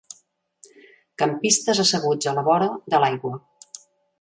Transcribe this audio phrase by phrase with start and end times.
[1.23, 3.35] Campistes asseguts a la vora de l'aigua.